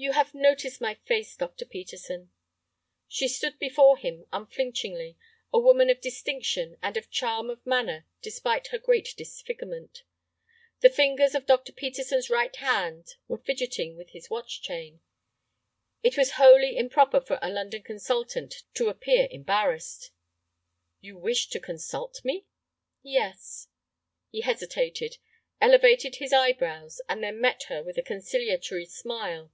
"You 0.00 0.12
have 0.12 0.32
noticed 0.32 0.80
my 0.80 0.94
face, 0.94 1.34
Dr. 1.34 1.64
Peterson?" 1.64 2.30
She 3.08 3.26
stood 3.26 3.58
before 3.58 3.96
him 3.98 4.26
unflinchingly, 4.32 5.18
a 5.52 5.58
woman 5.58 5.90
of 5.90 6.00
distinction 6.00 6.76
and 6.80 6.96
of 6.96 7.10
charm 7.10 7.50
of 7.50 7.66
manner 7.66 8.06
despite 8.22 8.68
her 8.68 8.78
great 8.78 9.12
disfigurement. 9.16 10.04
The 10.82 10.88
fingers 10.88 11.34
of 11.34 11.46
Dr. 11.46 11.72
Peterson's 11.72 12.30
right 12.30 12.54
hand 12.54 13.16
were 13.26 13.38
fidgeting 13.42 13.96
with 13.96 14.10
his 14.10 14.30
watch 14.30 14.62
chain. 14.62 15.00
It 16.04 16.16
was 16.16 16.34
wholly 16.38 16.76
improper 16.76 17.20
for 17.20 17.40
a 17.42 17.50
London 17.50 17.82
consultant 17.82 18.62
to 18.74 18.86
appear 18.86 19.26
embarrassed. 19.32 20.12
"You 21.00 21.18
wish 21.18 21.48
to 21.48 21.58
consult 21.58 22.24
me?" 22.24 22.46
"Yes." 23.02 23.66
He 24.30 24.42
hesitated, 24.42 25.18
elevated 25.60 26.16
his 26.16 26.32
eyebrows, 26.32 27.00
and 27.08 27.20
then 27.24 27.40
met 27.40 27.64
her 27.64 27.82
with 27.82 27.98
a 27.98 28.02
conciliatory 28.02 28.84
smile. 28.86 29.50